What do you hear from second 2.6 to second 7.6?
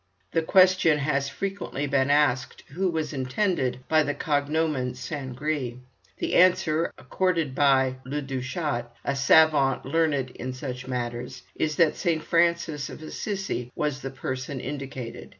who was intended by the cognomen Saint Gris? The answer accorded